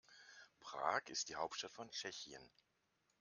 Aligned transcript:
Prag 0.61 1.09
ist 1.11 1.29
die 1.29 1.35
Hauptstadt 1.35 1.69
von 1.73 1.91
Tschechien. 1.91 2.41